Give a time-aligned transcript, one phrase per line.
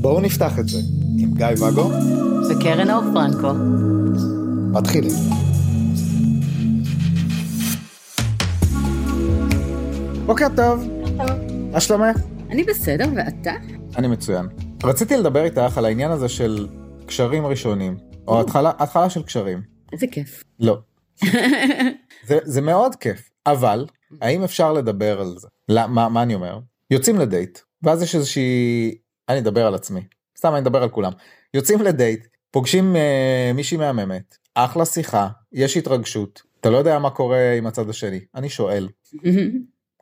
[0.00, 0.78] בואו נפתח את זה
[1.18, 1.90] עם גיא ואגו
[2.50, 3.52] וקרן אור פרנקו.
[4.72, 5.12] מתחילים.
[10.26, 10.88] בוקר טוב,
[11.72, 12.16] מה שלומך?
[12.50, 13.52] אני בסדר, ואתה?
[13.96, 14.46] אני מצוין.
[14.84, 16.68] רציתי לדבר איתך על העניין הזה של
[17.06, 17.96] קשרים ראשונים,
[18.28, 19.62] או התחלה, התחלה של קשרים.
[19.92, 20.44] איזה כיף.
[20.60, 20.78] לא.
[22.28, 23.86] זה, זה מאוד כיף, אבל
[24.20, 25.48] האם אפשר לדבר על זה?
[25.68, 26.58] לא, מה, מה אני אומר?
[26.90, 28.94] יוצאים לדייט, ואז יש איזושהי...
[29.28, 30.00] אני אדבר על עצמי,
[30.38, 31.12] סתם אני אדבר על כולם.
[31.54, 37.52] יוצאים לדייט, פוגשים אה, מישהי מהממת, אחלה שיחה, יש התרגשות, אתה לא יודע מה קורה
[37.52, 38.88] עם הצד השני, אני שואל.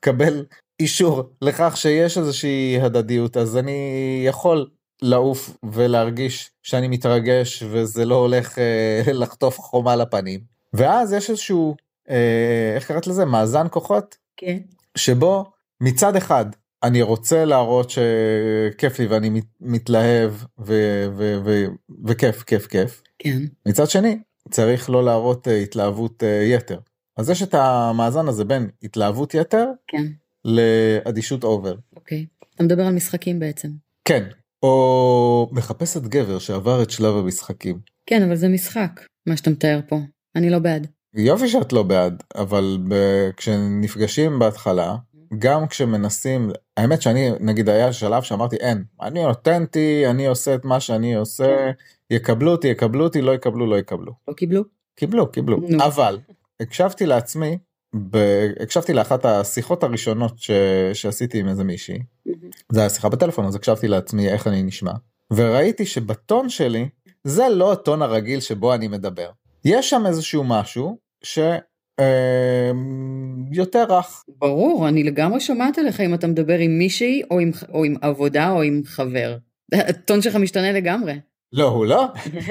[0.00, 0.44] קבל
[0.80, 4.70] אישור לכך שיש איזושהי הדדיות אז אני יכול
[5.02, 10.40] לעוף ולהרגיש שאני מתרגש וזה לא הולך אה, לחטוף חומה לפנים
[10.72, 11.76] ואז יש איזשהו
[12.76, 14.58] איך קראת לזה מאזן כוחות כן.
[14.96, 15.44] שבו
[15.80, 16.46] מצד אחד
[16.82, 20.74] אני רוצה להראות שכיף לי ואני מת, מתלהב ו,
[21.16, 21.64] ו, ו,
[22.04, 23.38] וכיף כיף כיף כן.
[23.66, 24.18] מצד שני
[24.50, 26.78] צריך לא להראות אה, התלהבות אה, יתר
[27.16, 30.04] אז יש את המאזן הזה בין התלהבות יתר כן.
[30.44, 31.74] לאדישות אובר.
[31.96, 32.26] אוקיי.
[32.54, 33.68] אתה מדבר על משחקים בעצם.
[34.04, 34.24] כן.
[34.62, 37.80] או מחפשת גבר שעבר את שלב המשחקים.
[38.06, 39.96] כן, אבל זה משחק, מה שאתה מתאר פה.
[40.36, 40.86] אני לא בעד.
[41.18, 44.96] יופי שאת לא בעד, אבל ב- כשנפגשים בהתחלה,
[45.38, 50.80] גם כשמנסים, האמת שאני נגיד היה שלב שאמרתי אין, אני אותנטי, אני עושה את מה
[50.80, 51.70] שאני עושה,
[52.10, 54.12] יקבלו אותי, יקבלו אותי, לא יקבלו, לא יקבלו.
[54.28, 54.62] לא קיבלו?
[54.96, 55.56] קיבלו, קיבלו.
[55.68, 55.84] נו.
[55.84, 56.18] אבל
[56.60, 57.58] הקשבתי לעצמי,
[58.10, 58.16] ב...
[58.60, 60.50] הקשבתי לאחת השיחות הראשונות ש...
[60.92, 61.98] שעשיתי עם איזה מישהי,
[62.72, 64.92] זה היה שיחה בטלפון אז הקשבתי לעצמי איך אני נשמע
[65.32, 66.88] וראיתי שבטון שלי
[67.24, 69.30] זה לא הטון הרגיל שבו אני מדבר
[69.64, 71.38] יש שם איזשהו משהו ש...
[72.00, 72.70] אה,
[73.52, 77.84] יותר רך ברור, אני לגמרי שומעת עליך אם אתה מדבר עם מישהי, או עם, או
[77.84, 79.36] עם עבודה, או עם חבר.
[79.74, 81.14] הטון שלך משתנה לגמרי.
[81.52, 82.06] לא הוא לא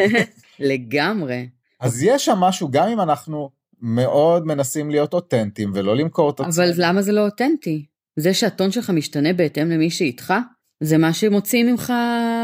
[0.60, 1.48] לגמרי.
[1.80, 3.50] אז יש שם משהו גם אם אנחנו
[3.82, 6.56] מאוד מנסים להיות אותנטיים ולא למכור את עצמנו.
[6.56, 7.86] אבל למה זה לא אותנטי?
[8.16, 10.34] זה שהטון שלך משתנה בהתאם למי שאיתך,
[10.80, 11.94] זה מה שמוציא ממך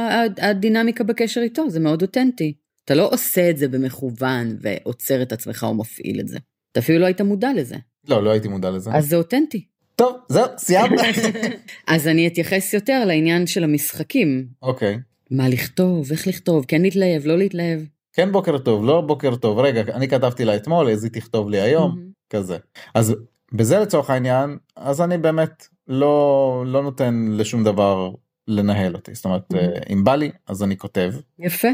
[0.09, 2.53] הד- הדינמיקה בקשר איתו, זה מאוד אותנטי.
[2.85, 6.37] אתה לא עושה את זה במכוון ועוצר את עצמך או מפעיל את זה.
[6.71, 7.75] אתה אפילו לא היית מודע לזה.
[8.07, 8.91] לא לא הייתי מודע לזה.
[8.93, 9.65] אז זה אותנטי.
[9.95, 11.01] טוב זהו סיימנו.
[11.87, 14.47] אז אני אתייחס יותר לעניין של המשחקים.
[14.61, 14.99] אוקיי.
[15.31, 17.79] מה לכתוב, איך לכתוב, כן להתלהב, לא להתלהב.
[18.13, 21.61] כן בוקר טוב לא בוקר טוב רגע אני כתבתי לה אתמול אז היא תכתוב לי
[21.61, 22.09] היום מהמם.
[22.29, 22.57] כזה
[22.95, 23.15] אז
[23.51, 28.11] בזה לצורך העניין אז אני באמת לא לא נותן לשום דבר
[28.47, 29.53] לנהל אותי זאת אומרת.
[29.55, 31.67] אה, אם בא לי אז אני כותב יפה.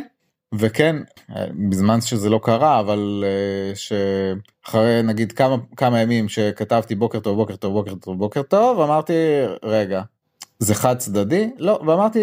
[0.56, 0.96] וכן
[1.70, 7.56] בזמן שזה לא קרה אבל אה, שאחרי נגיד כמה כמה ימים שכתבתי בוקר טוב בוקר
[7.56, 9.14] טוב בוקר טוב בוקר טוב אמרתי
[9.64, 10.02] רגע
[10.60, 11.50] זה חד צדדי?
[11.58, 12.20] לא ואמרתי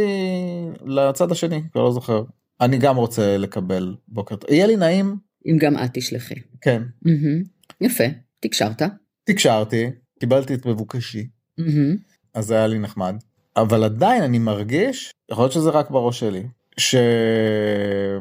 [0.87, 2.22] לצד השני כבר לא זוכר.
[2.60, 4.50] אני גם רוצה לקבל בוקר טוב.
[4.50, 5.16] יהיה לי נעים.
[5.47, 6.34] אם גם את תשלחי.
[6.60, 6.82] כן.
[7.03, 7.43] מהמם.
[7.81, 8.04] יפה,
[8.41, 8.82] תקשרת.
[9.25, 11.97] תקשרתי קיבלתי את מבוקשי מהמם.
[12.34, 13.16] אז היה לי נחמד.
[13.56, 16.43] אבל עדיין אני מרגיש יכול להיות שזה רק בראש שלי
[16.81, 18.20] שיש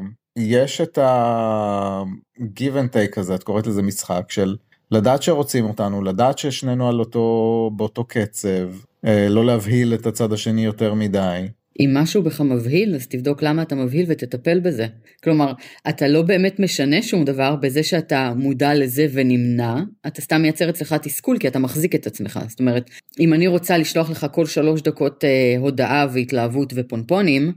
[0.80, 4.56] את ה-give and take הזה את קוראת לזה משחק של
[4.90, 8.68] לדעת שרוצים אותנו לדעת ששנינו על אותו באותו קצב
[9.06, 11.48] אה, לא להבהיל את הצד השני יותר מדי
[11.80, 14.86] אם משהו בך מבהיל, אז תבדוק למה אתה מבהיל ותטפל בזה.
[15.24, 15.52] כלומר,
[15.88, 20.92] אתה לא באמת משנה שום דבר בזה שאתה מודע לזה ונמנע, אתה סתם מייצר אצלך
[20.92, 22.40] תסכול כי אתה מחזיק את עצמך.
[22.48, 22.90] זאת אומרת,
[23.20, 27.52] אם אני רוצה לשלוח לך כל שלוש דקות אה, הודעה והתלהבות ופונפונים,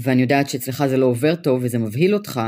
[0.00, 2.40] ואני יודעת שאצלך זה לא עובר טוב וזה מבהיל אותך,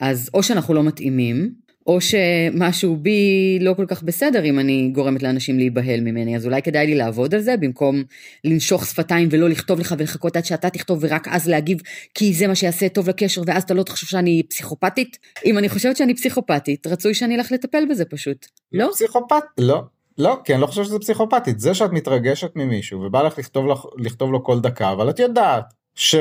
[0.00, 5.22] אז או שאנחנו לא מתאימים, או שמשהו בי לא כל כך בסדר אם אני גורמת
[5.22, 8.02] לאנשים להיבהל ממני, אז אולי כדאי לי לעבוד על זה במקום
[8.44, 11.78] לנשוך שפתיים ולא לכתוב לך ולחכות עד שאתה תכתוב ורק אז להגיב
[12.14, 15.18] כי זה מה שיעשה טוב לקשר ואז אתה לא תחשוב שאני פסיכופתית.
[15.44, 18.46] אם אני חושבת שאני פסיכופתית, רצוי שאני אלך לטפל בזה פשוט.
[18.72, 18.88] לא?
[18.92, 19.82] פסיכופת לא
[20.18, 23.84] לא כי אני לא חושב שזה פסיכופתית זה שאת מתרגשת ממישהו ובא לך לכתוב, לך,
[23.98, 26.14] לכתוב לו כל דקה אבל את יודעת ש...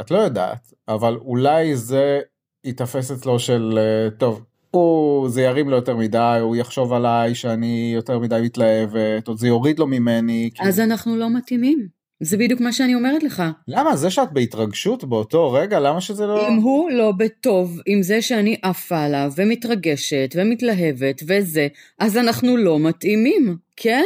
[0.00, 2.20] את לא יודעת אבל אולי זה
[2.64, 7.92] ייתפס אצלו של אה, טוב הוא זה ירים לו יותר מדי הוא יחשוב עליי שאני
[7.94, 12.02] יותר מדי מתלהבת או זה יוריד לו ממני כי- אז אנחנו לא מתאימים.
[12.24, 13.42] זה בדיוק מה שאני אומרת לך.
[13.68, 18.22] למה זה שאת בהתרגשות באותו רגע למה שזה לא אם הוא לא בטוב עם זה
[18.22, 23.56] שאני עפה עליו ומתרגשת ומתלהבת וזה, אז אנחנו לא מתאימים.
[23.76, 24.04] כן.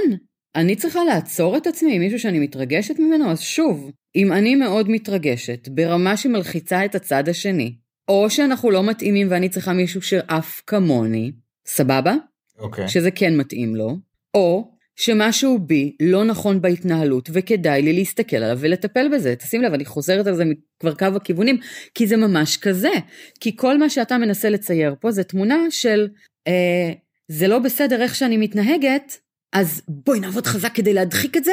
[0.56, 4.90] אני צריכה לעצור את עצמי עם מישהו שאני מתרגשת ממנו, אז שוב, אם אני מאוד
[4.90, 7.76] מתרגשת ברמה שמלחיצה את הצד השני,
[8.08, 11.32] או שאנחנו לא מתאימים ואני צריכה מישהו שעף כמוני,
[11.66, 12.14] סבבה?
[12.58, 13.96] אוקיי שזה כן מתאים לו,
[14.34, 19.36] או שמשהו בי לא נכון בהתנהלות וכדאי לי להסתכל עליו ולטפל בזה.
[19.36, 20.44] תשים לב, אני חוזרת על זה
[20.80, 21.58] כבר קו הכיוונים,
[21.94, 22.92] כי זה ממש כזה.
[23.40, 26.08] כי כל מה שאתה מנסה לצייר פה זה תמונה של
[26.46, 26.92] אה,
[27.28, 29.16] זה לא בסדר איך שאני מתנהגת,
[29.56, 31.52] אז בואי נעבוד חזק כדי להדחיק את זה,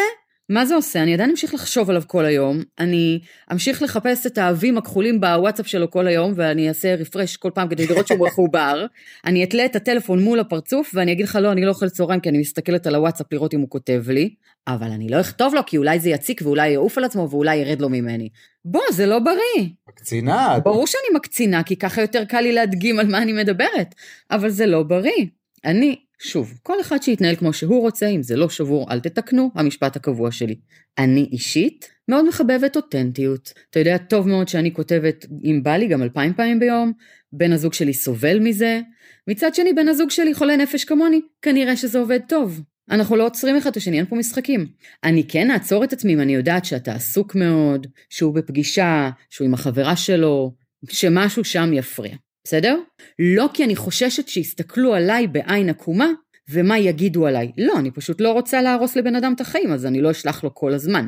[0.50, 1.03] מה זה עושה?
[1.03, 3.19] אני עדיין אמשיך לחשוב עליו כל היום, אני
[3.51, 7.88] אמשיך לחפש את האבים הכחולים בוואטסאפ שלו כל היום, ואני אעשה רפרש כל פעם כדי
[7.88, 8.85] לראות שהוא מחובר,
[9.25, 12.29] אני אתלה את הטלפון מול הפרצוף, ואני אגיד לך לא, אני לא אוכל צהריים כי
[12.29, 14.35] אני מסתכלת על הוואטסאפ לראות אם הוא כותב לי,
[14.67, 17.81] אבל אני לא אכתוב לו כי אולי זה יציק ואולי יעוף על עצמו ואולי ירד
[17.81, 18.29] לו ממני.
[18.65, 19.69] בוא, זה לא בריא.
[19.89, 20.59] מקצינה.
[20.63, 23.95] ברור שאני מקצינה, כי ככה יותר קל לי להדגים על מה אני מדברת,
[24.31, 25.25] אבל זה לא בריא.
[25.65, 25.95] אני
[26.25, 30.31] שוב, כל אחד שיתנהל כמו שהוא רוצה, אם זה לא שבור אל תתקנו, המשפט הקבוע
[30.31, 30.56] שלי.
[30.98, 33.54] אני אישית מאוד מחבבת אותנטיות.
[33.70, 36.92] אתה יודע טוב מאוד שאני כותבת, אם בא לי, גם אלפיים פעמים ביום,
[37.34, 38.81] בן הזוג שלי סובל מזה.
[39.28, 42.62] מצד שני, בן הזוג שלי חולה נפש כמוני, כנראה שזה עובד טוב.
[42.92, 44.68] אנחנו לא עוצרים אחד את השני, אין פה משחקים.
[45.04, 49.54] אני כן אעצור את עצמי אם אני יודעת שאתה עסוק מאוד, שהוא בפגישה, שהוא עם
[49.54, 50.54] החברה שלו,
[50.90, 52.16] שמשהו שם יפריע.
[52.44, 52.80] בסדר?
[53.19, 56.07] לא כי אני חוששת שיסתכלו עליי בעין עקומה,
[56.50, 57.51] ומה יגידו עליי.
[57.57, 60.56] לא, אני פשוט לא רוצה להרוס לבן אדם את החיים, אז אני לא אשלח לו
[60.56, 61.07] כל הזמן.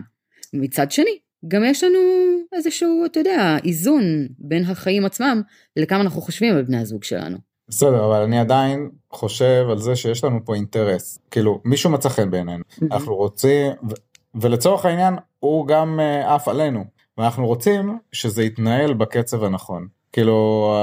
[0.53, 1.99] מצד שני, גם יש לנו
[2.53, 5.41] איזשהו, אתה יודע, איזון בין החיים עצמם
[5.75, 7.37] לכמה אנחנו חושבים על בני הזוג שלנו.
[7.67, 11.19] בסדר, אבל אני עדיין חושב על זה שיש לנו פה אינטרס.
[11.31, 12.63] כאילו, מישהו מצא חן בעינינו.
[12.91, 16.85] אנחנו רוצים, ו- ולצורך העניין, הוא גם אה, עף עלינו.
[17.17, 19.87] ואנחנו רוצים שזה יתנהל בקצב הנכון.
[20.15, 20.73] כאילו,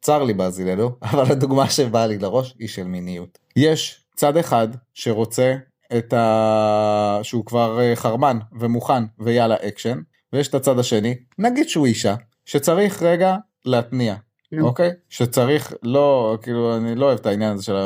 [0.00, 3.38] צר לי באזילנו, אבל הדוגמה שבאה לי לראש היא של מיניות.
[3.56, 5.56] יש צד אחד שרוצה
[5.98, 7.20] את ה...
[7.22, 10.00] שהוא כבר אה, חרמן ומוכן ויאללה אקשן,
[10.32, 14.14] ויש את הצד השני, נגיד שהוא אישה, שצריך רגע להתניע,
[14.54, 14.62] נו.
[14.62, 14.90] אוקיי?
[15.08, 17.76] שצריך, לא, כאילו, אני לא אוהב את העניין הזה של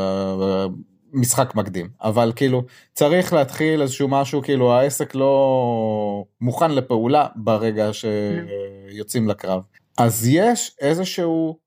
[1.14, 2.62] המשחק מקדים, אבל כאילו,
[2.93, 9.62] צריך להתחיל איזשהו משהו, כאילו העסק לא מוכן לפעולה ברגע שיוצאים לקרב.
[9.98, 11.58] אז יש איזשהו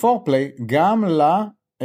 [0.00, 1.84] foreplay אה, גם, אה,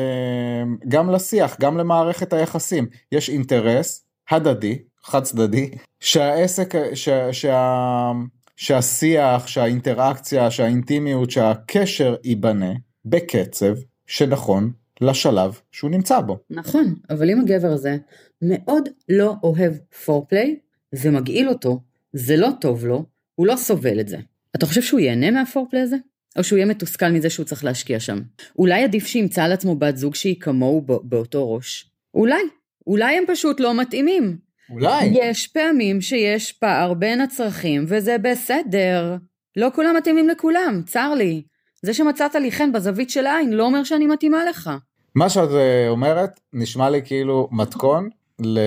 [0.88, 2.88] גם לשיח, גם למערכת היחסים.
[3.12, 8.12] יש אינטרס הדדי, חד צדדי, שהעסק, ש, שה,
[8.56, 12.74] שהשיח, שהאינטראקציה, שהאינטימיות, שהקשר ייבנה
[13.06, 13.76] בקצב
[14.08, 14.72] שנכון
[15.02, 16.40] לשלב שהוא נמצא בו.
[16.50, 17.98] נכון, אבל אם הגבר הזה
[18.42, 19.74] מאוד לא אוהב
[20.06, 20.60] פורפליי,
[20.92, 21.80] זה מגעיל אותו,
[22.14, 23.06] זה לא טוב לו,
[23.36, 24.18] הוא לא סובל את זה.
[24.58, 25.96] אתה חושב שהוא ייהנה מהפורפליי הזה?
[26.38, 28.20] או שהוא יהיה מתוסכל מזה שהוא צריך להשקיע שם.
[28.60, 31.90] אולי עדיף שימצא על עצמו בת זוג שהיא כמוהו באותו ראש.
[32.14, 32.42] אולי.
[32.88, 34.38] אולי הם פשוט לא מתאימים.
[34.70, 35.12] אולי.
[35.14, 39.16] יש פעמים שיש פער בין הצרכים, וזה בסדר.
[39.56, 41.42] לא כולם מתאימים לכולם, צר לי.
[41.82, 44.70] זה שמצאת לי חן בזווית של העין לא אומר שאני מתאימה לך.
[45.16, 48.10] מה שאת אה, אומרת נשמע לי כאילו מתכון
[48.40, 48.60] ל...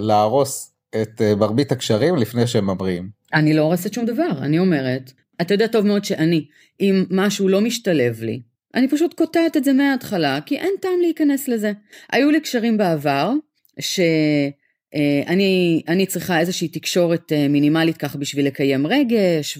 [0.00, 3.08] להרוס את אה, מרבית הקשרים לפני שהם מבריאים.
[3.34, 6.46] אני לא הורסת שום דבר, אני אומרת, אתה יודע טוב מאוד שאני,
[6.80, 8.42] אם משהו לא משתלב לי,
[8.74, 11.72] אני פשוט קוטעת את זה מההתחלה, כי אין טעם להיכנס לזה.
[12.12, 13.32] היו לי קשרים בעבר,
[13.80, 19.58] שאני אני צריכה איזושהי תקשורת אה, מינימלית ככה בשביל לקיים רגש,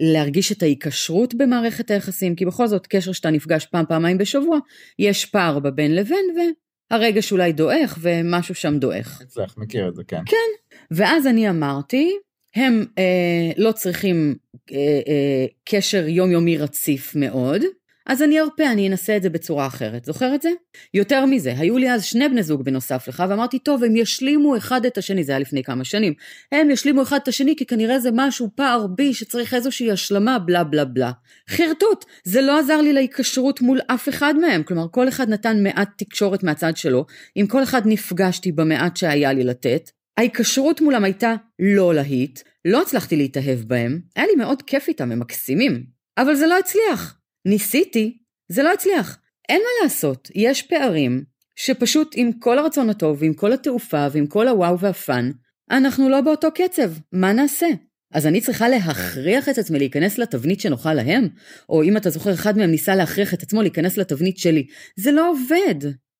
[0.00, 4.58] ולהרגיש את ההיקשרות במערכת היחסים, כי בכל זאת קשר שאתה נפגש פעם פעמיים בשבוע,
[4.98, 6.54] יש פער בבין לבין,
[6.90, 9.22] והרגש אולי דועך, ומשהו שם דועך.
[9.22, 10.22] אצלך, מכיר את זה, כן.
[10.26, 12.12] כן, ואז אני אמרתי,
[12.54, 14.34] הם אה, לא צריכים
[14.72, 17.62] אה, אה, קשר יומיומי רציף מאוד,
[18.06, 20.04] אז אני ארפה, אני אנסה את זה בצורה אחרת.
[20.04, 20.50] זוכר את זה?
[20.94, 24.86] יותר מזה, היו לי אז שני בני זוג בנוסף לך, ואמרתי, טוב, הם ישלימו אחד
[24.86, 26.14] את השני, זה היה לפני כמה שנים.
[26.52, 30.64] הם ישלימו אחד את השני, כי כנראה זה משהו פער בי שצריך איזושהי השלמה, בלה
[30.64, 31.12] בלה בלה.
[31.50, 34.62] חרטוט, זה לא עזר לי להיקשרות מול אף אחד מהם.
[34.62, 37.04] כלומר, כל אחד נתן מעט תקשורת מהצד שלו,
[37.34, 43.16] עם כל אחד נפגשתי במעט שהיה לי לתת, ההיקשרות מולם הייתה לא להיט, לא הצלחתי
[43.16, 45.84] להתאהב בהם, היה לי מאוד כיף איתם, הם מקסימים,
[46.18, 47.18] אבל זה לא הצליח.
[47.44, 49.18] ניסיתי, זה לא הצליח.
[49.48, 51.24] אין מה לעשות, יש פערים
[51.56, 55.30] שפשוט עם כל הרצון הטוב ועם כל התעופה ועם כל הוואו והפאן,
[55.70, 57.66] אנחנו לא באותו קצב, מה נעשה?
[58.12, 61.28] אז אני צריכה להכריח את עצמי להיכנס לתבנית שנוחה להם?
[61.68, 64.66] או אם אתה זוכר, אחד מהם ניסה להכריח את עצמו להיכנס לתבנית שלי.
[64.96, 65.74] זה לא עובד.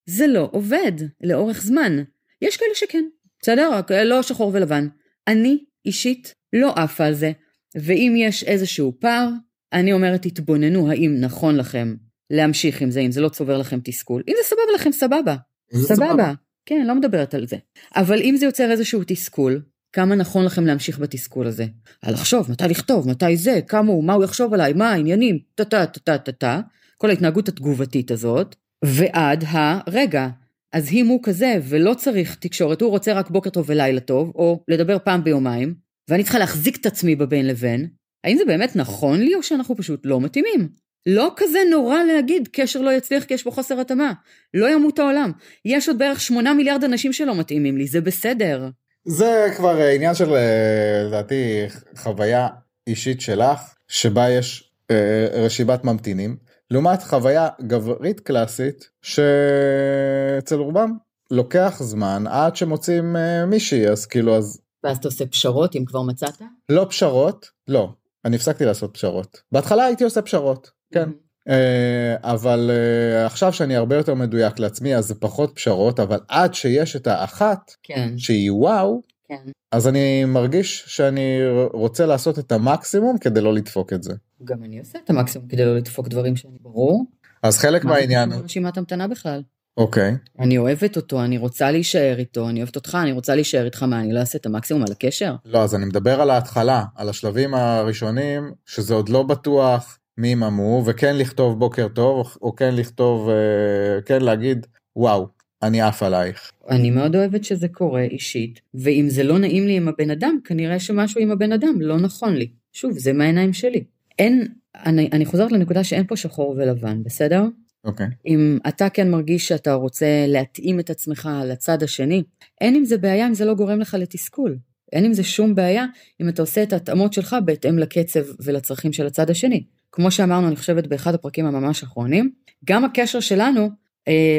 [0.07, 2.03] זה לא עובד לאורך זמן.
[2.43, 3.05] יש כאלה שכן,
[3.43, 3.71] בסדר?
[3.73, 4.89] רק לא שחור ולבן.
[5.29, 7.33] אני אישית לא עפה על זה,
[7.75, 9.29] ואם יש איזשהו פער,
[9.73, 11.95] אני אומרת תתבוננו האם נכון לכם
[12.31, 14.23] להמשיך עם זה, אם זה לא צובר לכם תסכול.
[14.29, 15.37] אם זה סבבה לכם, סבבה.
[15.75, 16.33] סבבה.
[16.67, 17.57] כן, לא מדברת על זה.
[17.97, 21.67] אבל אם זה יוצר איזשהו תסכול, כמה נכון לכם להמשיך בתסכול הזה?
[22.03, 25.65] על לחשוב, מתי לכתוב, מתי זה, כמה הוא, מה הוא יחשוב עליי, מה העניינים, טה
[25.65, 26.61] טה טה טה טה,
[26.99, 30.29] כל ההתנהגות התגובתית הזאת, ועד הרגע,
[30.73, 34.65] אז אם הוא כזה ולא צריך תקשורת, הוא רוצה רק בוקר טוב ולילה טוב, או
[34.69, 35.75] לדבר פעם ביומיים,
[36.11, 37.89] ואני צריכה להחזיק את עצמי בבין לבין,
[38.25, 40.69] האם זה באמת נכון לי או שאנחנו פשוט לא מתאימים?
[41.07, 44.13] לא כזה נורא להגיד קשר לא יצליח כי יש בו חוסר התאמה.
[44.55, 45.33] לא ימות העולם.
[45.65, 48.69] יש עוד בערך שמונה מיליארד אנשים שלא מתאימים לי, זה בסדר.
[49.05, 51.63] זה כבר עניין של אה, לדעתי
[51.97, 52.49] חוויה
[52.87, 56.37] אישית שלך, שבה יש אה, רשימת ממתינים,
[56.73, 60.97] לעומת חוויה גברית קלאסית שאצל רובם
[61.31, 64.61] לוקח זמן עד שמוצאים אה, מישהי, אז כאילו אז...
[64.85, 66.43] ואז אתה עושה פשרות אם כבר מצאת?
[66.69, 67.93] לא פשרות, לא.
[68.25, 69.43] אני הפסקתי לעשות פשרות.
[69.53, 71.11] בהתחלה הייתי עושה פשרות, כן.
[71.49, 76.55] אה, אבל אה, עכשיו שאני הרבה יותר מדויק לעצמי אז זה פחות פשרות אבל עד
[76.55, 78.19] שיש את האחת כן.
[78.19, 79.03] שהיא וואו
[79.33, 79.51] כן.
[79.73, 81.39] אז אני מרגיש שאני
[81.73, 84.13] רוצה לעשות את המקסימום כדי לא לדפוק את זה.
[84.45, 87.05] גם אני עושה את המקסימום כדי לא לדפוק דברים שאני ברור.
[87.43, 89.43] אז חלק מהעניין מה זה רשימת המתנה בכלל?
[89.77, 93.83] אוקיי אני אוהבת אותו, אני רוצה להישאר איתו, אני אוהבת אותך, אני רוצה להישאר איתך,
[93.83, 95.35] מה, אני לא אעשה את המקסימום על הקשר?
[95.45, 100.83] לא אז אני מדבר על ההתחלה על השלבים הראשונים שזה עוד לא בטוח מי יממו
[100.87, 105.29] וכן לכתוב בוקר טוב או כן לכתוב אה, כן להגיד וואו
[105.63, 106.53] אני עף עלייך.
[106.71, 110.81] אני מאוד אוהבת שזה קורה אישית, ואם זה לא נעים לי עם הבן אדם, כנראה
[110.81, 112.49] שמשהו עם הבן אדם לא נכון לי.
[112.73, 113.85] שוב, זה מהעיניים שלי.
[114.19, 117.45] אין, אני, אני חוזרת לנקודה שאין פה שחור ולבן, בסדר?
[117.85, 118.07] אוקיי.
[118.27, 122.23] אם אתה כן מרגיש שאתה רוצה להתאים את עצמך לצד השני,
[122.61, 124.57] אין עם זה בעיה אם זה לא גורם לך לתסכול.
[124.93, 125.87] אין עם זה שום בעיה
[126.21, 129.65] אם אתה עושה את ההתאמות שלך בהתאם לקצב ולצרכים של הצד השני.
[129.93, 132.33] כמו שאמרנו, אני חושבת באחד הפרקים הממש האחרונים,
[132.65, 133.71] גם הקשר שלנו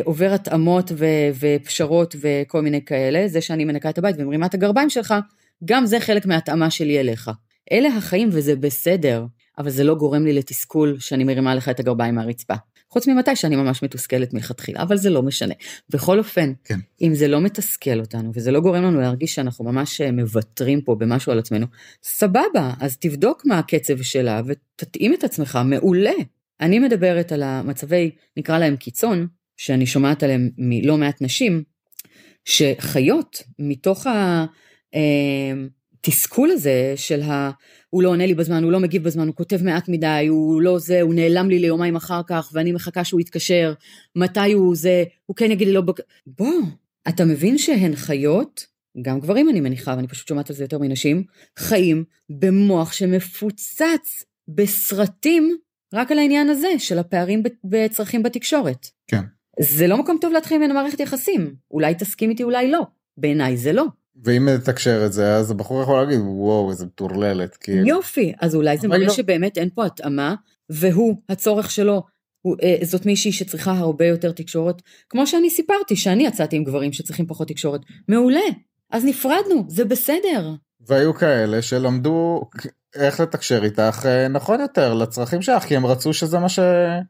[0.04, 4.90] עובר התאמות ו- ופשרות וכל מיני כאלה, זה שאני מנקה את הבית ומרימה את הגרביים
[4.90, 5.14] שלך,
[5.66, 7.32] גם זה חלק מההתאמה שלי אליך.
[7.72, 9.26] אלה החיים וזה בסדר,
[9.58, 12.54] אבל זה לא גורם לי לתסכול שאני מרימה לך את הגרביים מהרצפה.
[12.90, 15.54] חוץ ממתי שאני ממש מתוסכלת מלכתחילה, אבל זה לא משנה.
[15.90, 16.80] בכל אופן, כן.
[17.02, 20.96] אם זה לא מתסכל אותנו וזה לא גורם לנו להרגיש שאנחנו ממש אה, מוותרים פה
[20.96, 21.66] במשהו על עצמנו,
[22.04, 26.14] סבבה, אז תבדוק מה הקצב שלה ותתאים את עצמך, מעולה.
[26.62, 29.28] אני מדברת על המצבי, נקרא להם קיצון,
[29.58, 31.64] שאני שומעת עליהם מלא מעט נשים,
[32.46, 34.08] שחיות מתוך
[34.94, 37.52] התסכול הזה של ה...
[37.90, 40.80] הוא לא עונה לי בזמן, הוא לא מגיב בזמן, הוא כותב מעט מדי, הוא לא
[40.80, 43.74] זה, הוא נעלם לי ליומיים אחר כך, ואני מחכה שהוא יתקשר,
[44.16, 45.82] מתי הוא זה, הוא כן יגיד לי לא...
[45.82, 46.00] בק...
[46.28, 46.62] בוא,
[47.08, 48.66] אתה מבין שהן חיות,
[49.02, 51.24] גם גברים אני מניחה, ואני פשוט שומעת על זה יותר מנשים,
[51.60, 55.58] חיים במוח שמפוצץ בסרטים
[55.94, 58.88] רק על העניין הזה של הפערים בצרכים בתקשורת.
[59.08, 59.22] כן.
[59.60, 61.56] זה לא מקום טוב להתחיל ממנו מערכת יחסים.
[61.72, 62.82] אולי תסכים איתי, אולי לא.
[63.18, 63.86] בעיניי זה לא.
[64.24, 67.88] ואם נתקשר את זה אז הבחור יכול להגיד וואו איזה מטורללת כאילו.
[67.88, 69.14] יופי, אז אולי זה מראה לא.
[69.14, 70.36] שבאמת אין פה התאמה,
[70.70, 72.04] והוא, הצורך שלו,
[72.42, 76.94] הוא, אה, זאת מישהי שצריכה הרבה יותר תקשורת, כמו שאני סיפרתי, שאני יצאתי עם גברים
[76.94, 77.82] שצריכים פחות תקשורת.
[78.08, 78.40] מעולה,
[78.92, 80.54] אז נפרדנו, זה בסדר.
[80.88, 82.42] והיו כאלה שלמדו
[82.96, 86.60] איך לתקשר איתך אה, נכון יותר לצרכים שלך כי הם רצו שזה מה ש...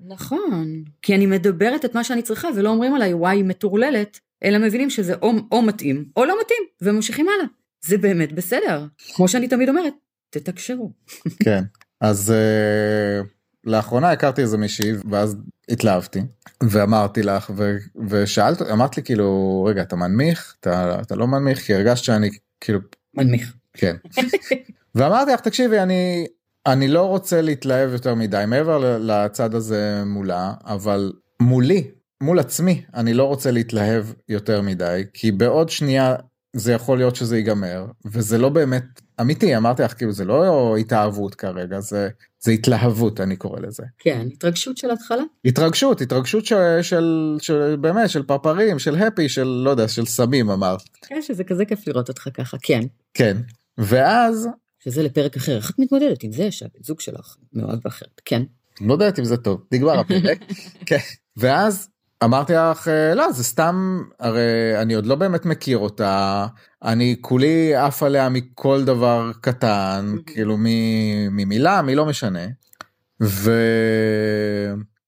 [0.08, 4.90] נכון, כי אני מדברת את מה שאני צריכה ולא אומרים עליי וואי מטורללת, אלא מבינים
[4.90, 7.46] שזה או, או מתאים או לא מתאים וממשיכים הלאה.
[7.86, 8.86] זה באמת בסדר.
[9.13, 9.94] כמו שאני תמיד אומרת,
[10.30, 10.92] תתקשרו.
[11.46, 11.63] כן
[12.02, 13.28] אז uh,
[13.63, 15.38] לאחרונה הכרתי איזה מישהי ואז
[15.70, 16.20] התלהבתי
[16.63, 17.78] ואמרתי לך ו...
[18.10, 22.80] ושאלת אמרת לי כאילו רגע אתה מנמיך אתה, אתה לא מנמיך כי הרגשת שאני כאילו
[23.13, 23.54] מנמיך.
[23.74, 23.96] כן
[24.96, 26.28] ואמרתי לך תקשיבי אני
[26.66, 31.92] אני לא רוצה להתלהב יותר מדי מעבר לצד הזה מולה אבל מולי
[32.24, 36.16] מול עצמי אני לא רוצה להתלהב יותר מדי כי בעוד שנייה
[36.56, 38.84] זה יכול להיות שזה ייגמר וזה לא באמת
[39.22, 42.10] אמיתי אמרתי לך כאילו זה לא התאהבות כרגע זה
[42.40, 45.24] זה התלהבות אני קורא לזה כן, התרגשות של התחלה.
[45.46, 50.50] התרגשות התרגשות של, של, של באמת של פרפרים של הפי של לא יודע של סמים
[50.50, 52.82] אמרת כן, שזה כזה כיף לראות אותך ככה, כן.
[53.14, 53.38] כן
[53.78, 54.50] ואז
[54.84, 58.22] שזה לפרק אחר, איך את מתמודדת עם זה שהבן זוג שלך מאוהב באחרת?
[58.25, 58.44] כן.
[58.82, 60.40] לא יודעת אם זה טוב נגמר הפרק
[60.86, 60.98] כן
[61.38, 61.90] ואז
[62.24, 64.42] אמרתי לך "אה, לא זה סתם הרי
[64.82, 66.46] אני עוד לא באמת מכיר אותה
[66.84, 72.46] אני כולי עף עליה מכל דבר קטן כאילו מ- ממילה מי לא משנה.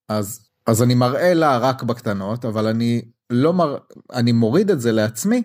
[0.10, 3.77] ואז אז אני מראה לה רק בקטנות אבל אני לא מר...
[4.13, 5.44] אני מוריד את זה לעצמי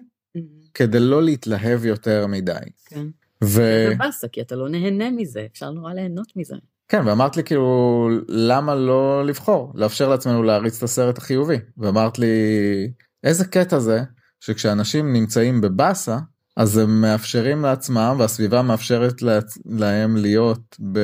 [0.75, 2.53] כדי לא להתלהב יותר מדי.
[2.87, 3.07] כן.
[3.45, 3.49] ו...
[3.89, 6.57] זה באסה, כי אתה לא נהנה מזה, אפשר נורא ליהנות מזה.
[6.91, 12.27] כן ואמרת לי כאילו למה לא לבחור לאפשר לעצמנו להריץ את הסרט החיובי ואמרת לי
[13.25, 14.03] איזה קטע זה
[14.41, 16.19] שכשאנשים נמצאים בבאסה
[16.57, 19.59] אז הם מאפשרים לעצמם והסביבה מאפשרת לעצ...
[19.67, 20.99] להם להיות ב...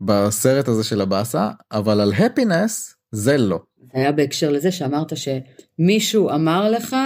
[0.00, 3.60] בסרט הזה של הבאסה אבל על הפינס זה לא.
[3.92, 6.96] זה היה בהקשר לזה שאמרת שמישהו אמר לך,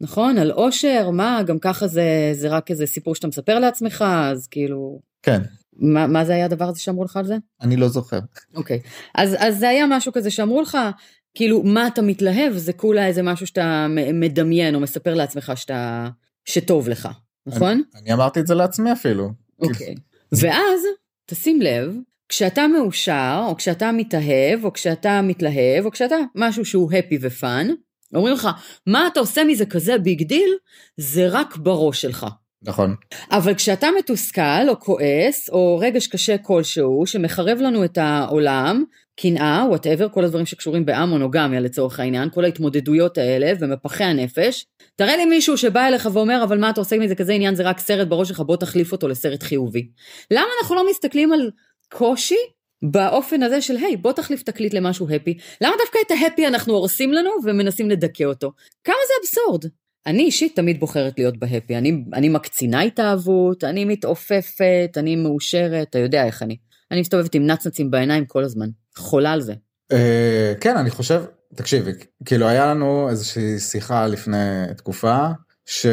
[0.00, 4.46] נכון, על אושר, מה, גם ככה זה, זה רק איזה סיפור שאתה מספר לעצמך, אז
[4.46, 5.00] כאילו...
[5.22, 5.40] כן.
[5.76, 7.36] מה, מה זה היה הדבר הזה שאמרו לך על זה?
[7.62, 8.18] אני לא זוכר.
[8.54, 8.80] אוקיי.
[9.14, 10.78] אז, אז זה היה משהו כזה שאמרו לך,
[11.34, 16.08] כאילו, מה אתה מתלהב, זה כולה איזה משהו שאתה מדמיין או מספר לעצמך שאתה,
[16.44, 17.08] שטוב לך,
[17.46, 17.82] נכון?
[17.94, 19.30] אני, אני אמרתי את זה לעצמי אפילו.
[19.58, 19.94] אוקיי.
[20.32, 20.80] ואז,
[21.26, 21.94] תשים לב,
[22.28, 27.68] כשאתה מאושר, או כשאתה מתאהב, או כשאתה מתלהב, או כשאתה משהו שהוא happy ו fun,
[28.14, 28.48] אומרים לך,
[28.86, 30.54] מה אתה עושה מזה כזה big deal?
[30.96, 32.26] זה רק בראש שלך.
[32.62, 32.94] נכון.
[33.30, 38.84] אבל כשאתה מתוסכל, או כועס, או רגש קשה כלשהו, שמחרב לנו את העולם,
[39.20, 45.24] קנאה, whatever, כל הדברים שקשורים באי-מונוגמיה לצורך העניין, כל ההתמודדויות האלה ומפחי הנפש, תראה לי
[45.24, 48.28] מישהו שבא אליך ואומר, אבל מה אתה עושה מזה כזה עניין, זה רק סרט בראש
[48.28, 49.88] שלך, בוא תחליף אותו לסרט חיובי.
[50.30, 51.50] למה אנחנו לא מסתכלים על
[51.88, 52.36] קושי
[52.82, 55.38] באופן הזה של, היי, בוא תחליף תקליט למשהו הפי.
[55.60, 58.52] למה דווקא את ההפי אנחנו הורסים לנו ומנסים לדכא אותו?
[58.84, 59.64] כמה זה אבסורד.
[60.06, 61.76] אני אישית תמיד בוחרת להיות בהפי.
[61.76, 66.56] אני, אני מקצינה התאהבות, אני מתעופפת, אני מאושרת, אתה יודע איך אני.
[66.90, 68.68] אני מסתובבת עם נצנצים בעיניים כל הזמן.
[68.96, 69.54] חולה על זה.
[69.92, 69.96] Uh,
[70.60, 71.90] כן, אני חושב, תקשיבי,
[72.24, 75.26] כאילו היה לנו איזושהי שיחה לפני תקופה,
[75.66, 75.86] ש...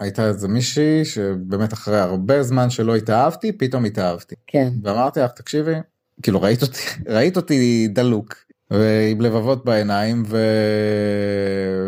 [0.00, 4.34] הייתה איזה מישהי שבאמת אחרי הרבה זמן שלא התאהבתי פתאום התאהבתי.
[4.46, 4.68] כן.
[4.82, 5.74] ואמרתי לך תקשיבי
[6.22, 6.80] כאילו ראית אותי
[7.16, 8.34] ראית אותי דלוק
[8.70, 10.22] ועם לבבות בעיניים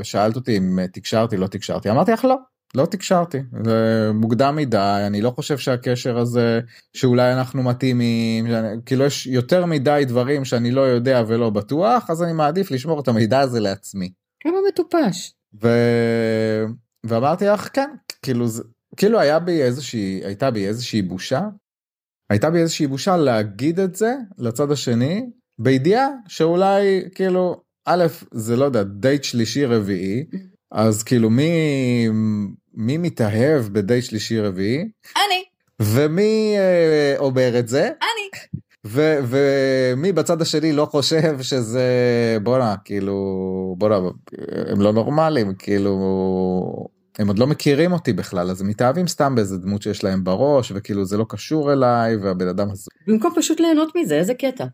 [0.00, 2.36] ושאלת אותי אם תקשרתי לא תקשרתי אמרתי לך לא
[2.74, 6.60] לא תקשרתי זה מוקדם מדי אני לא חושב שהקשר הזה
[6.92, 8.46] שאולי אנחנו מתאימים
[8.86, 13.08] כאילו יש יותר מדי דברים שאני לא יודע ולא בטוח אז אני מעדיף לשמור את
[13.08, 14.12] המידע הזה לעצמי.
[14.40, 15.32] כמה מטופש.
[15.62, 15.68] ו...
[17.08, 17.90] ואמרתי לך כן
[18.22, 18.62] כאילו זה
[18.96, 21.40] כאילו היה בי איזושהי הייתה בי איזושהי בושה
[22.30, 25.26] הייתה בי איזושהי בושה להגיד את זה לצד השני
[25.58, 30.24] בידיעה שאולי כאילו א' זה לא יודע דייט שלישי רביעי
[30.72, 32.08] אז כאילו מי
[32.74, 34.88] מי מתאהב בדייט שלישי רביעי?
[35.16, 35.44] אני.
[35.82, 37.86] ומי אה, אומר את זה?
[37.86, 38.40] אני.
[38.86, 41.86] ו- ומי בצד השני לא חושב שזה
[42.42, 43.98] בואנה כאילו בואנה
[44.66, 45.98] הם לא נורמלים כאילו
[47.18, 50.72] הם עוד לא מכירים אותי בכלל אז הם מתאהבים סתם באיזה דמות שיש להם בראש
[50.74, 52.90] וכאילו זה לא קשור אליי והבן אדם הזה.
[53.06, 54.64] במקום פשוט ליהנות מזה איזה קטע.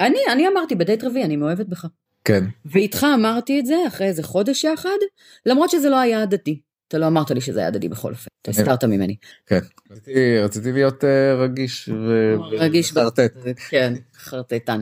[0.00, 1.86] אני אני אמרתי בדייט רביעי אני מאוהבת בך.
[2.24, 2.44] כן.
[2.64, 4.98] ואיתך אמרתי את זה אחרי איזה חודש יחד
[5.46, 6.60] למרות שזה לא היה הדדי.
[6.88, 9.16] אתה לא אמרת לי שזה היה הדדי בכל אופן, אתה הסתרת ממני.
[9.46, 9.58] כן,
[10.44, 11.06] רציתי, להיות אה,
[11.38, 12.34] רגיש ו...
[12.58, 13.32] רגיש וחרטט.
[13.68, 14.80] כן, חרטטן.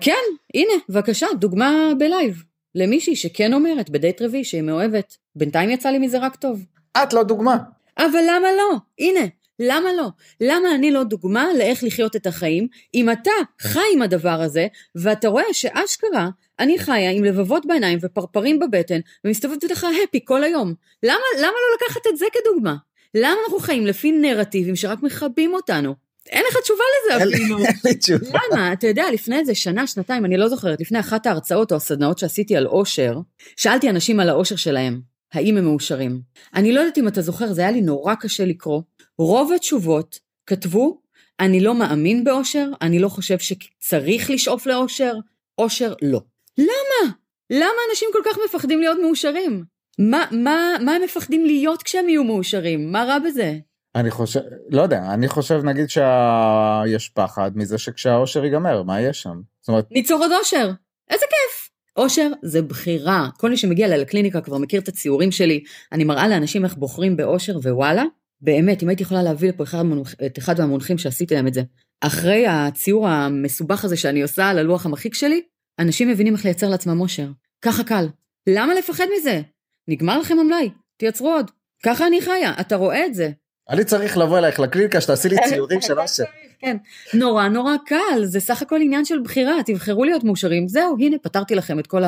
[0.00, 0.22] כן,
[0.54, 2.42] הנה, בבקשה, דוגמה ב live.
[2.74, 5.16] למישהי שכן אומרת בדייט רביעי שהיא מאוהבת.
[5.36, 6.64] בינתיים יצא לי מזה רק טוב.
[7.02, 7.56] את לא דוגמה.
[7.98, 8.76] אבל למה לא?
[8.98, 9.20] הנה,
[9.58, 10.08] למה לא?
[10.40, 13.30] למה אני לא דוגמה לאיך לחיות את החיים, אם אתה
[13.60, 19.64] חי עם הדבר הזה, ואתה רואה שאשכרה אני חיה עם לבבות בעיניים ופרפרים בבטן, ומסתובבת
[19.64, 20.74] לך הפי כל היום.
[21.02, 22.74] למה, למה לא לקחת את זה כדוגמה?
[23.14, 25.94] למה אנחנו חיים לפי נרטיבים שרק מכבים אותנו?
[26.30, 27.58] אין לך תשובה לזה אפילו.
[27.58, 28.38] אין לי תשובה.
[28.52, 28.72] למה?
[28.72, 32.56] אתה יודע, לפני איזה שנה, שנתיים, אני לא זוכרת, לפני אחת ההרצאות או הסדנאות שעשיתי
[32.56, 33.18] על אושר,
[33.56, 35.00] שאלתי אנשים על האושר שלהם,
[35.32, 36.20] האם הם מאושרים.
[36.54, 38.82] אני לא יודעת אם אתה זוכר, זה היה לי נורא קשה לקרוא.
[39.18, 41.00] רוב התשובות כתבו,
[41.40, 45.14] אני לא מאמין באושר, אני לא חושב שצריך לשאוף לאושר,
[45.58, 46.20] אושר לא.
[46.58, 47.12] למה?
[47.50, 49.64] למה אנשים כל כך מפחדים להיות מאושרים?
[49.98, 52.92] מה, מה, מה הם מפחדים להיות כשהם יהיו מאושרים?
[52.92, 53.58] מה רע בזה?
[53.94, 59.40] אני חושב, לא יודע, אני חושב נגיד שיש פחד מזה שכשהאושר ייגמר, מה יש שם?
[59.60, 60.70] זאת אומרת, ניצור עוד אושר.
[61.10, 61.70] איזה כיף.
[61.96, 63.28] אושר זה בחירה.
[63.38, 65.64] כל מי שמגיע אליי לקליניקה כבר מכיר את הציורים שלי.
[65.92, 68.04] אני מראה לאנשים איך בוחרים באושר, ווואלה,
[68.40, 71.62] באמת, אם הייתי יכולה להביא לפה אחד המונח, את אחד מהמונחים שעשיתי להם את זה.
[72.00, 75.42] אחרי הציור המסובך הזה שאני עושה על הלוח המחיק שלי,
[75.78, 77.28] אנשים מבינים איך לייצר לעצמם אושר.
[77.62, 78.08] ככה קל.
[78.48, 79.40] למה לפחד מזה?
[79.88, 81.50] נגמר לכם המלאי, תייצרו עוד.
[81.82, 83.30] ככה אני חיה, אתה רואה את זה.
[83.70, 86.24] אני צריך לבוא אלייך לקליניקה שתעשי לי ציורים של אושר.
[86.58, 86.76] כן,
[87.14, 91.54] נורא נורא קל, זה סך הכל עניין של בחירה, תבחרו להיות מאושרים, זהו, הנה, פתרתי
[91.54, 92.02] לכם את כל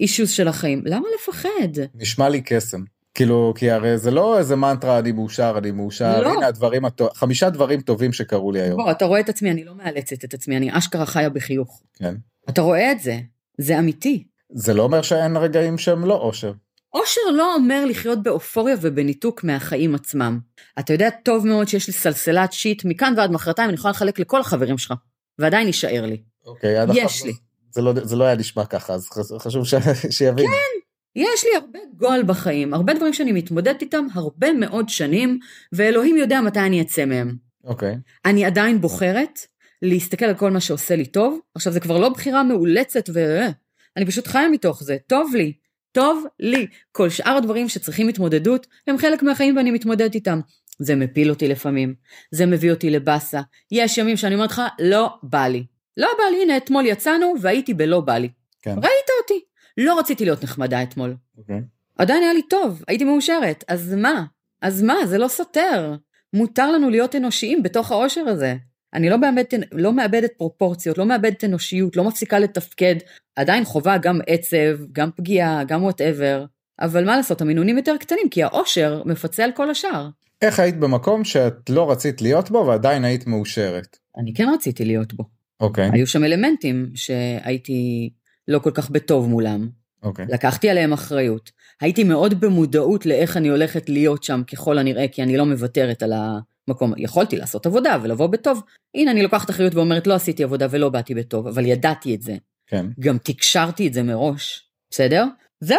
[0.00, 0.82] האישוס של החיים.
[0.86, 1.82] למה לפחד?
[1.94, 2.80] נשמע לי קסם.
[3.14, 6.28] כאילו, כי הרי זה לא איזה מנטרה, אני מאושר, אני מאושר, לא.
[6.32, 8.76] הנה הדברים, הטוב- חמישה דברים טובים שקרו לי היום.
[8.82, 11.82] בוא, אתה רואה את עצמי, אני לא מאלצת את עצמי, אני אשכרה חיה בחיוך.
[11.98, 12.14] כן.
[12.48, 13.18] אתה רואה את זה,
[13.58, 14.24] זה אמיתי.
[14.52, 16.52] זה לא אומר שאין רגעים שהם לא אושר.
[16.94, 20.38] אושר לא אומר לחיות באופוריה ובניתוק מהחיים עצמם.
[20.78, 24.40] אתה יודע טוב מאוד שיש לי סלסלת שיט מכאן ועד מחרתיים, אני יכולה לחלק לכל
[24.40, 24.94] החברים שלך,
[25.38, 26.22] ועדיין יישאר לי.
[26.46, 27.32] אוקיי, עד יש לי.
[27.70, 29.74] זה לא, זה לא היה נשמע ככה, אז חש- חשוב ש...
[30.16, 30.46] שיבין.
[30.46, 30.78] כן.
[31.16, 35.38] יש לי הרבה גועל בחיים, הרבה דברים שאני מתמודדת איתם הרבה מאוד שנים,
[35.72, 37.36] ואלוהים יודע מתי אני אצא מהם.
[37.64, 37.96] אוקיי.
[38.24, 39.38] אני עדיין בוחרת
[39.82, 41.40] להסתכל על כל מה שעושה לי טוב.
[41.54, 43.40] עכשיו, זה כבר לא בחירה מאולצת ו...
[43.96, 45.52] אני פשוט חיה מתוך זה, טוב לי,
[45.92, 46.66] טוב לי.
[46.92, 50.40] כל שאר הדברים שצריכים התמודדות, הם חלק מהחיים ואני מתמודדת איתם.
[50.78, 51.94] זה מפיל אותי לפעמים,
[52.30, 53.40] זה מביא אותי לבאסה.
[53.70, 55.64] יש ימים שאני אומרת לך, לא בא לי.
[55.96, 58.28] לא בא לי, הנה, אתמול יצאנו והייתי בלא בא לי.
[58.62, 58.70] כן.
[58.70, 59.44] ראית אותי.
[59.76, 61.16] לא רציתי להיות נחמדה אתמול.
[61.38, 61.60] אוקיי.
[61.98, 64.24] עדיין היה לי טוב, הייתי מאושרת, אז מה?
[64.62, 64.94] אז מה?
[65.06, 65.94] זה לא סותר.
[66.32, 68.54] מותר לנו להיות אנושיים בתוך האושר הזה.
[68.94, 72.94] אני לא מאבדת, לא מאבדת פרופורציות, לא מאבדת אנושיות, לא מפסיקה לתפקד.
[73.38, 76.44] עדיין חווה גם עצב, גם פגיעה, גם וואטאבר.
[76.80, 80.08] אבל מה לעשות, המינונים יותר קטנים, כי האושר מפצה על כל השאר.
[80.42, 83.96] איך היית במקום שאת לא רצית להיות בו ועדיין היית מאושרת?
[84.18, 85.24] אני כן רציתי להיות בו.
[85.60, 88.10] אוקיי, היו שם אלמנטים שהייתי
[88.48, 89.68] לא כל כך בטוב מולם.
[90.02, 90.26] אוקיי.
[90.28, 91.50] לקחתי עליהם אחריות.
[91.80, 96.12] הייתי מאוד במודעות לאיך אני הולכת להיות שם ככל הנראה, כי אני לא מוותרת על
[96.12, 96.92] המקום.
[96.96, 98.62] יכולתי לעשות עבודה ולבוא בטוב.
[98.94, 102.36] הנה, אני לוקחת אחריות ואומרת, לא עשיתי עבודה ולא באתי בטוב, אבל ידעתי את זה.
[102.68, 102.86] כן.
[103.00, 105.24] גם תקשרתי את זה מראש, בסדר?
[105.60, 105.78] זהו.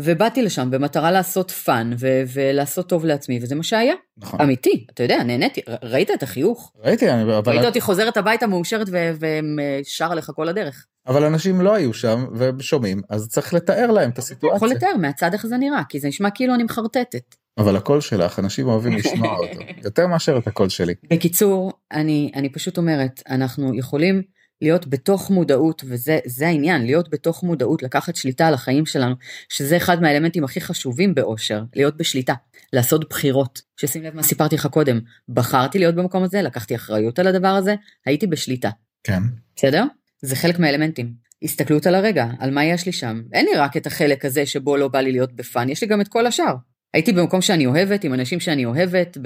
[0.00, 3.94] ובאתי לשם במטרה לעשות fun ו- ולעשות טוב לעצמי, וזה מה שהיה.
[4.18, 4.40] נכון.
[4.40, 6.72] אמיתי, אתה יודע, נהניתי, ר- ראית את החיוך?
[6.84, 10.86] ראיתי, אני- אבל, ראית אותי חוזרת הביתה מאושרת ו- ושר עליך כל הדרך.
[11.06, 12.24] אבל אנשים לא היו שם
[12.58, 14.68] ושומעים, אז צריך לתאר להם את יכול הסיטואציה.
[14.68, 17.34] לתאר מהצד איך זה נראה, כי זה נשמע כאילו אני מחרטטת.
[17.58, 20.94] אבל הקול שלך, אנשים אוהבים לשמוע אותו, יותר מאשר את הקול שלי.
[21.10, 24.22] בקיצור, אני, אני פשוט אומרת, אנחנו יכולים
[24.62, 29.14] להיות בתוך מודעות, וזה זה העניין, להיות בתוך מודעות, לקחת שליטה על החיים שלנו,
[29.48, 32.34] שזה אחד מהאלמנטים הכי חשובים באושר, להיות בשליטה,
[32.72, 33.62] לעשות בחירות.
[33.76, 37.74] ששים לב מה סיפרתי לך קודם, בחרתי להיות במקום הזה, לקחתי אחריות על הדבר הזה,
[38.06, 38.70] הייתי בשליטה,
[39.04, 39.22] כן.
[39.56, 39.84] בסדר?
[40.22, 41.12] זה חלק מהאלמנטים.
[41.42, 43.22] הסתכלות על הרגע, על מה יש לי שם.
[43.32, 46.00] אין לי רק את החלק הזה שבו לא בא לי להיות בפאן, יש לי גם
[46.00, 46.54] את כל השאר.
[46.94, 49.18] הייתי במקום שאני אוהבת, עם אנשים שאני אוהבת,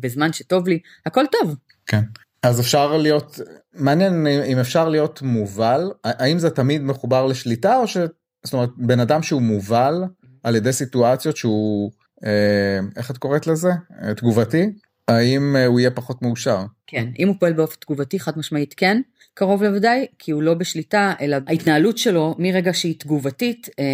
[0.00, 1.56] בזמן שטוב לי, הכל טוב.
[1.86, 2.00] כן.
[2.42, 3.40] אז אפשר להיות,
[3.74, 7.96] מעניין אם אפשר להיות מובל, האם זה תמיד מחובר לשליטה או ש...
[8.44, 9.94] זאת אומרת, בן אדם שהוא מובל
[10.42, 11.90] על ידי סיטואציות שהוא,
[12.24, 13.70] אה, איך את קוראת לזה?
[14.02, 14.66] אה, תגובתי?
[15.08, 16.64] האם אה, הוא יהיה פחות מאושר?
[16.86, 19.00] כן, אם הוא פועל באופן תגובתי, חד משמעית כן,
[19.34, 23.84] קרוב לוודאי, כי הוא לא בשליטה, אלא ההתנהלות שלו מרגע שהיא תגובתית, אה,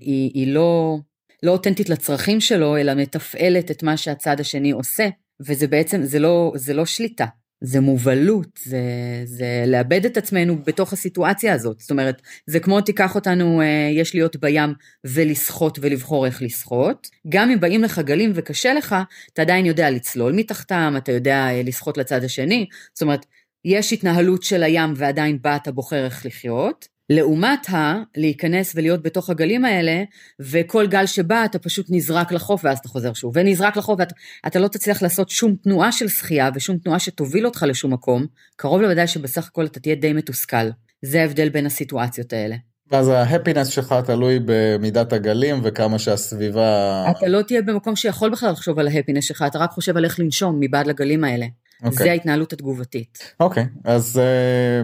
[0.00, 0.98] היא, היא לא,
[1.42, 5.08] לא אותנטית לצרכים שלו, אלא מתפעלת את מה שהצד השני עושה,
[5.40, 7.26] וזה בעצם, זה לא, זה לא שליטה,
[7.64, 8.80] זה מובלות, זה,
[9.24, 11.80] זה לאבד את עצמנו בתוך הסיטואציה הזאת.
[11.80, 14.74] זאת אומרת, זה כמו תיקח אותנו, אה, יש להיות בים
[15.04, 17.08] ולשחות ולבחור איך לשחות.
[17.28, 18.96] גם אם באים לך גלים וקשה לך,
[19.32, 22.66] אתה עדיין יודע לצלול מתחתם, אתה יודע אה, לשחות לצד השני.
[22.94, 23.26] זאת אומרת,
[23.64, 26.93] יש התנהלות של הים ועדיין בה אתה בוחר איך לחיות.
[27.10, 30.02] לעומת ה, להיכנס ולהיות בתוך הגלים האלה,
[30.40, 34.14] וכל גל שבא אתה פשוט נזרק לחוף ואז אתה חוזר שוב, ונזרק לחוף ואתה
[34.46, 38.80] אתה לא תצליח לעשות שום תנועה של שחייה ושום תנועה שתוביל אותך לשום מקום, קרוב
[38.82, 40.70] לוודאי שבסך הכל אתה תהיה די מתוסכל.
[41.02, 42.56] זה ההבדל בין הסיטואציות האלה.
[42.90, 47.04] ואז ההפינס שלך תלוי במידת הגלים וכמה שהסביבה...
[47.10, 50.20] אתה לא תהיה במקום שיכול בכלל לחשוב על ההפינס שלך, אתה רק חושב על איך
[50.20, 51.46] לנשום מבעד לגלים האלה.
[51.84, 52.04] אוקיי.
[52.04, 53.34] זה ההתנהלות התגובתית.
[53.40, 54.82] אוקיי, אז אה,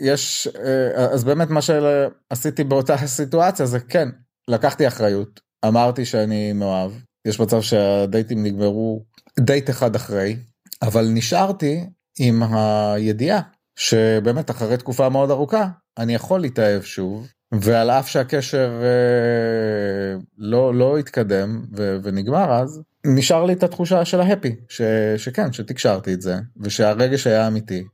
[0.00, 4.08] יש, אה, אז באמת מה שעשיתי באותה סיטואציה זה כן,
[4.48, 6.92] לקחתי אחריות, אמרתי שאני מאוהב,
[7.26, 9.04] יש מצב שהדייטים נגמרו
[9.40, 10.36] דייט אחד אחרי,
[10.82, 11.84] אבל נשארתי
[12.18, 13.40] עם הידיעה
[13.76, 20.98] שבאמת אחרי תקופה מאוד ארוכה אני יכול להתאהב שוב, ועל אף שהקשר אה, לא, לא
[20.98, 24.82] התקדם ו, ונגמר אז, נשאר לי את התחושה של ההפי, ש,
[25.16, 27.84] שכן, שתקשרתי את זה, ושהרגש היה אמיתי,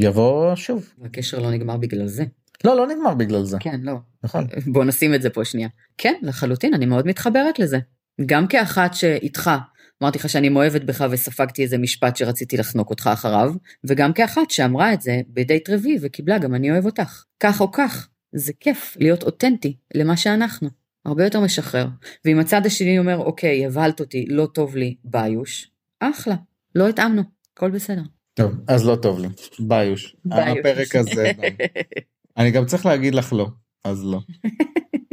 [0.00, 0.94] שיבוא שוב.
[1.04, 2.24] הקשר לא נגמר בגלל זה.
[2.64, 3.94] לא, לא נגמר בגלל זה, כן, לא.
[4.24, 4.46] נכון.
[4.72, 5.68] בוא נשים את זה פה שנייה.
[5.98, 7.78] כן, לחלוטין, אני מאוד מתחברת לזה.
[8.26, 9.50] גם כאחת שאיתך,
[10.02, 13.54] אמרתי לך שאני מאוהבת בך וספגתי איזה משפט שרציתי לחנוק אותך אחריו,
[13.84, 17.24] וגם כאחת שאמרה את זה בדייט רביעי וקיבלה גם אני אוהב אותך.
[17.40, 20.68] כך או כך, זה כיף להיות אותנטי למה שאנחנו.
[21.04, 21.86] הרבה יותר משחרר.
[22.24, 26.34] ואם הצד השני אומר, אוקיי, הבהלת אותי, לא טוב לי, ביוש, אחלה,
[26.74, 27.22] לא התאמנו,
[27.54, 28.02] הכל בסדר.
[28.34, 30.16] טוב, אז לא טוב לי, ביוש.
[30.24, 30.58] ביוש.
[30.58, 31.32] הפרק הזה.
[32.36, 33.46] אני גם צריך להגיד לך לא,
[33.84, 34.20] אז לא.